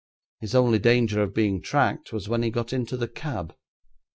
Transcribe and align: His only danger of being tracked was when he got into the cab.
His 0.39 0.55
only 0.55 0.79
danger 0.79 1.21
of 1.21 1.31
being 1.35 1.61
tracked 1.61 2.11
was 2.11 2.27
when 2.27 2.41
he 2.41 2.49
got 2.49 2.73
into 2.73 2.97
the 2.97 3.07
cab. 3.07 3.55